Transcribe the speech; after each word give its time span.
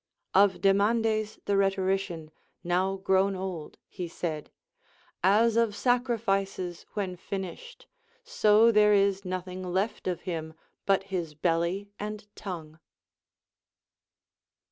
Of 0.33 0.61
Demades 0.61 1.37
the 1.45 1.55
rhetorician, 1.57 2.31
now 2.63 2.95
grown 2.95 3.35
old, 3.35 3.77
he 3.87 4.07
said: 4.07 4.49
As 5.23 5.55
of 5.55 5.75
sacrifices 5.75 6.87
when 6.95 7.15
finished, 7.15 7.85
so 8.23 8.71
there 8.71 8.93
is 8.95 9.23
nothing 9.25 9.63
left 9.63 10.07
of 10.07 10.21
him 10.21 10.55
but 10.87 11.03
his 11.13 11.35
belly 11.35 11.91
and 11.99 12.25
tongue. 12.35 12.79